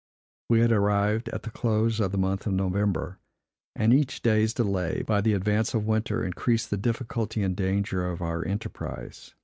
We 0.49 0.61
had 0.61 0.71
arrived 0.71 1.29
at 1.29 1.43
the 1.43 1.51
close 1.51 1.99
of 1.99 2.11
the 2.11 2.17
month 2.17 2.47
of 2.47 2.53
November; 2.53 3.19
and 3.75 3.93
each 3.93 4.23
day's 4.23 4.51
delay, 4.51 5.03
by 5.05 5.21
the 5.21 5.33
advance 5.35 5.75
of 5.75 5.85
winter, 5.85 6.25
increased 6.25 6.71
the 6.71 6.77
difficulty 6.77 7.43
and 7.43 7.55
danger 7.55 8.09
of 8.11 8.19
our 8.19 8.43
enterprise. 8.43 9.35